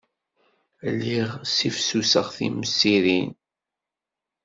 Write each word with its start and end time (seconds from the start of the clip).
Lliɣ 0.93 1.29
ssifsuseɣ 1.45 2.27
timsirin. 2.37 3.29